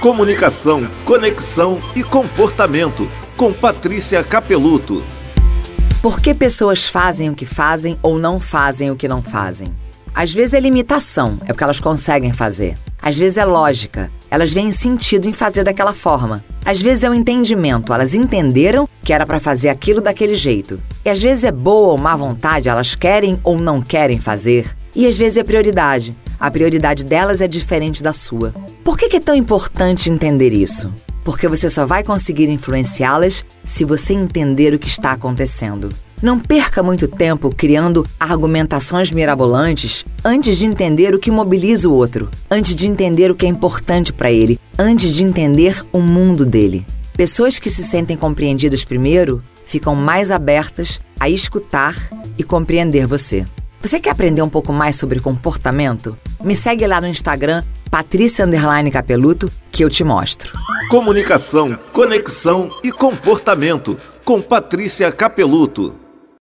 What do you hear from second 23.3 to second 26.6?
ou não querem fazer. E às vezes é prioridade. A